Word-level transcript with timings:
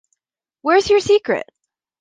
Where's 0.63 0.89
your 0.89 0.99
secret? 0.99 1.45